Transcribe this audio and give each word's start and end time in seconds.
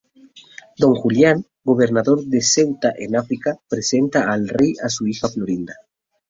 Don 0.81 0.95
Julian, 0.95 1.45
Gobernador 1.63 2.23
de 2.25 2.41
Ceuta 2.41 2.91
en 2.97 3.15
África, 3.15 3.55
presenta 3.69 4.31
al 4.31 4.47
Rey 4.49 4.73
a 4.83 4.89
su 4.89 5.05
hija 5.05 5.29
Florinda. 5.29 5.75